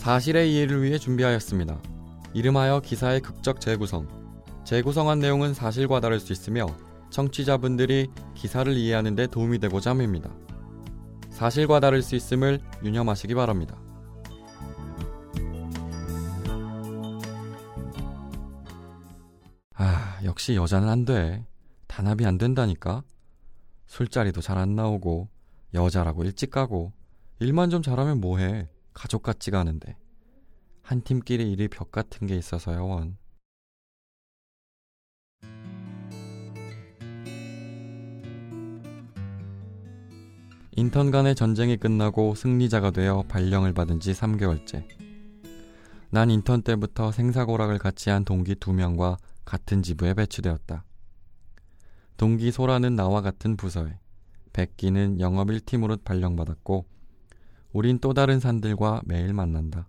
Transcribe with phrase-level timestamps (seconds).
[0.00, 1.78] 사실의 이해를 위해 준비하였습니다.
[2.32, 4.08] 이름하여 기사의 극적 재구성.
[4.64, 6.66] 재구성한 내용은 사실과 다를 수 있으며
[7.10, 10.34] 청취자분들이 기사를 이해하는 데 도움이 되고자 합니다.
[11.28, 13.78] 사실과 다를 수 있음을 유념하시기 바랍니다.
[19.74, 21.44] 아, 역시 여자는 안 돼.
[21.88, 23.02] 단합이 안 된다니까.
[23.86, 25.28] 술자리도 잘 안 나오고,
[25.74, 26.94] 여자라고 일찍 가고,
[27.38, 28.66] 일만 좀 잘하면 뭐해.
[29.00, 29.96] 가족 같지가 않은데.
[30.82, 33.16] 한 팀끼리 일이 벽 같은 게 있어서요, 원.
[40.72, 44.86] 인턴 간의 전쟁이 끝나고 승리자가 되어 발령을 받은 지 3개월째.
[46.10, 50.84] 난 인턴 때부터 생사고락을 같이 한 동기 두 명과 같은 지부에 배치되었다.
[52.18, 53.98] 동기 소라는 나와 같은 부서에,
[54.52, 56.99] 백기는 영업 1팀으로 발령받았고,
[57.72, 59.88] 우린 또 다른 산들과 매일 만난다.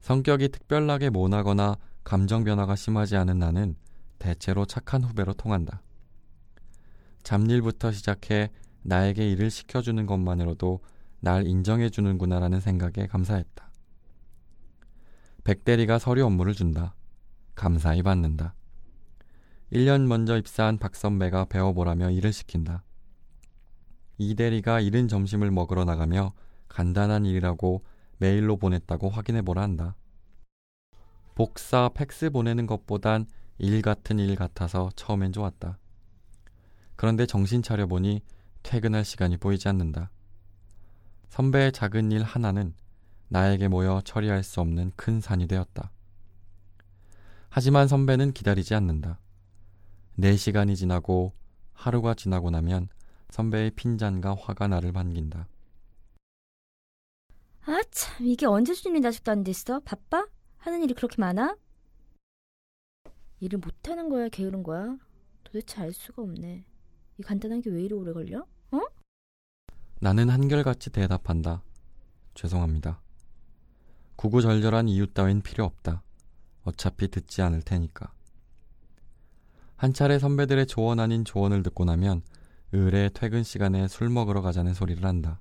[0.00, 3.76] 성격이 특별하게 모나거나 감정 변화가 심하지 않은 나는
[4.18, 5.82] 대체로 착한 후배로 통한다.
[7.22, 8.50] 잡일부터 시작해
[8.82, 10.80] 나에게 일을 시켜주는 것만으로도
[11.20, 13.70] 날 인정해주는구나라는 생각에 감사했다.
[15.44, 16.94] 백대리가 서류 업무를 준다.
[17.54, 18.54] 감사히 받는다.
[19.72, 22.82] 1년 먼저 입사한 박 선배가 배워보라며 일을 시킨다.
[24.22, 26.34] 이 대리가 이른 점심을 먹으러 나가며
[26.68, 27.82] 간단한 일이라고
[28.18, 29.96] 메일로 보냈다고 확인해 보라 한다.
[31.34, 33.24] 복사, 팩스 보내는 것보단
[33.56, 35.78] 일 같은 일 같아서 처음엔 좋았다.
[36.96, 38.20] 그런데 정신 차려보니
[38.62, 40.10] 퇴근할 시간이 보이지 않는다.
[41.30, 42.74] 선배의 작은 일 하나는
[43.28, 45.90] 나에게 모여 처리할 수 없는 큰 산이 되었다.
[47.48, 49.18] 하지만 선배는 기다리지 않는다.
[50.18, 51.32] 4시간이 지나고
[51.72, 52.90] 하루가 지나고 나면
[53.30, 55.48] 선배의 핀잔과 화가 나를 반긴다.
[57.66, 59.80] 아, 참, 이게 언제 수준이 아직도 안 됐어?
[59.80, 60.26] 바빠?
[60.58, 61.56] 하는 일이 그렇게 많아?
[63.40, 64.96] 일을 못하는 거야, 게으른 거야?
[65.44, 66.64] 도대체 알 수가 없네.
[67.18, 68.46] 이 간단한 게 왜 이리 오래 걸려?
[68.72, 68.80] 어?
[70.00, 71.62] 나는 한결같이 대답한다.
[72.34, 73.00] 죄송합니다.
[74.16, 76.02] 구구절절한 이유 따윈 필요 없다.
[76.64, 78.12] 어차피 듣지 않을 테니까.
[79.76, 82.22] 한 차례 선배들의 조언 아닌 조언을 듣고 나면
[82.72, 85.40] 의뢰 퇴근 시간에 술 먹으러 가자는 소리를 한다.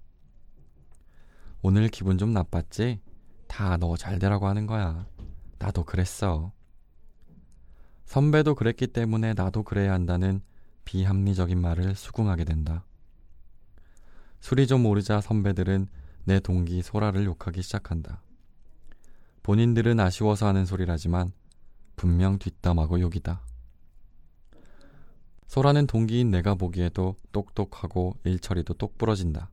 [1.61, 2.99] 오늘 기분 좀 나빴지?
[3.47, 5.05] 다 너 잘 되라고 하는 거야.
[5.59, 6.51] 나도 그랬어.
[8.05, 10.41] 선배도 그랬기 때문에 나도 그래야 한다는
[10.85, 12.83] 비합리적인 말을 수긍하게 된다.
[14.39, 15.87] 술이 좀 오르자 선배들은
[16.23, 18.21] 내 동기 소라를 욕하기 시작한다.
[19.43, 21.31] 본인들은 아쉬워서 하는 소리라지만
[21.95, 23.41] 분명 뒷담하고 욕이다.
[25.49, 29.49] 소라는 동기인 내가 보기에도 똑똑하고 일처리도 똑부러진다.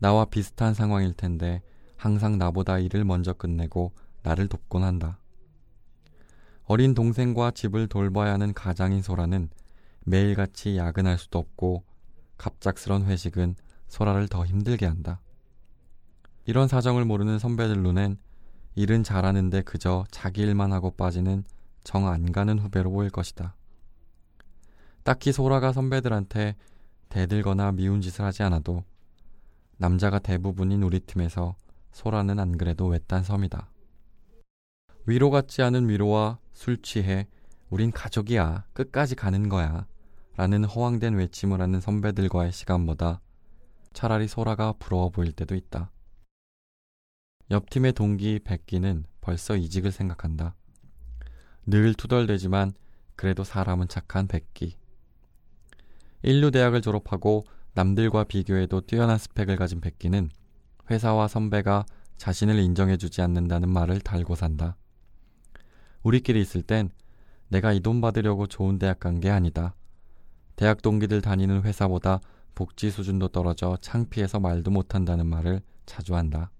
[0.00, 1.62] 나와 비슷한 상황일 텐데
[1.96, 3.92] 항상 나보다 일을 먼저 끝내고
[4.22, 5.18] 나를 돕곤 한다.
[6.64, 9.48] 어린 동생과 집을 돌봐야 하는 가장인 소라는
[10.04, 11.84] 매일같이 야근할 수도 없고
[12.36, 13.56] 갑작스런 회식은
[13.88, 15.22] 소라를 더 힘들게 한다.
[16.44, 18.18] 이런 사정을 모르는 선배들 눈엔
[18.74, 21.44] 일은 잘하는데 그저 자기 일만 하고 빠지는
[21.82, 23.54] 정 안 가는 후배로 보일 것이다.
[25.08, 26.54] 딱히 소라가 선배들한테
[27.08, 28.84] 대들거나 미운 짓을 하지 않아도
[29.78, 31.56] 남자가 대부분인 우리 팀에서
[31.92, 33.70] 소라는 안 그래도 외딴 섬이다.
[35.06, 37.26] 위로 같지 않은 위로와 술 취해
[37.70, 39.86] 우린 가족이야 끝까지 가는 거야
[40.36, 43.22] 라는 허황된 외침을 하는 선배들과의 시간보다
[43.94, 45.90] 차라리 소라가 부러워 보일 때도 있다.
[47.50, 50.54] 옆팀의 동기 백기는 벌써 이직을 생각한다.
[51.64, 52.74] 늘 투덜대지만
[53.16, 54.76] 그래도 사람은 착한 백기.
[56.22, 60.30] 인류대학을 졸업하고 남들과 비교해도 뛰어난 스펙을 가진 백기는
[60.90, 61.84] 회사와 선배가
[62.16, 64.76] 자신을 인정해주지 않는다는 말을 달고 산다.
[66.02, 66.90] 우리끼리 있을 땐
[67.48, 69.74] 내가 이 돈 받으려고 좋은 대학 간 게 아니다.
[70.56, 72.20] 대학 동기들 다니는 회사보다
[72.54, 76.50] 복지 수준도 떨어져 창피해서 말도 못한다는 말을 자주 한다.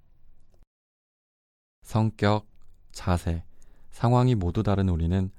[1.83, 2.47] 성격,
[2.93, 3.43] 자세,
[3.91, 5.31] 상황이 모두 다른 우리는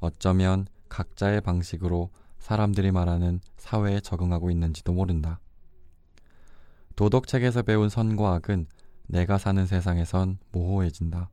[0.00, 5.40] 어쩌면 각자의 방식으로 사람들이 말하는 사회에 적응하고 있는지도 모른다.
[6.96, 8.66] 도덕책에서 배운 선과 악은
[9.06, 11.30] 내가 사는 세상에선 모호해진다.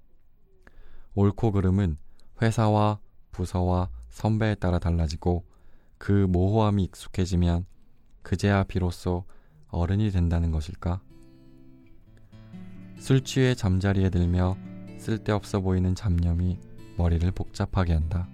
[1.15, 1.97] 옳고 그름은
[2.41, 2.99] 회사와
[3.31, 5.45] 부서와 선배에 따라 달라지고
[5.97, 7.65] 그 모호함이 익숙해지면
[8.21, 9.25] 그제야 비로소
[9.69, 11.01] 어른이 된다는 것일까?
[12.97, 14.57] 술 취해 잠자리에 들며
[14.97, 16.59] 쓸데없어 보이는 잡념이
[16.97, 18.27] 머리를 복잡하게 한다.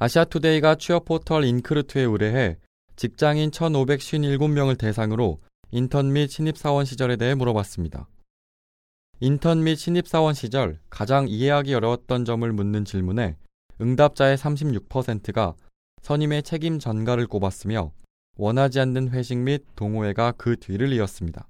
[0.00, 2.56] 아시아투데이가 취업 포털 인크루트에 의뢰해
[2.94, 5.40] 직장인 1,557명을 대상으로
[5.72, 8.08] 인턴 및 신입사원 시절에 대해 물어봤습니다.
[9.20, 13.36] 인턴 및 신입사원 시절 가장 이해하기 어려웠던 점을 묻는 질문에
[13.80, 15.54] 응답자의 36%가
[16.02, 17.92] 선임의 책임 전가를 꼽았으며
[18.36, 21.48] 원하지 않는 회식 및 동호회가 그 뒤를 이었습니다.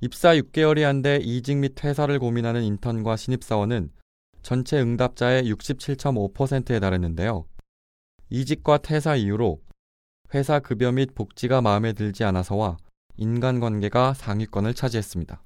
[0.00, 3.90] 입사 6개월이 안 돼 이직 및 퇴사를 고민하는 인턴과 신입사원은
[4.42, 7.46] 전체 응답자의 67.5%에 달했는데요.
[8.30, 9.60] 이직과 퇴사 이후로
[10.34, 12.76] 회사 급여 및 복지가 마음에 들지 않아서와
[13.16, 15.42] 인간관계가 상위권을 차지했습니다.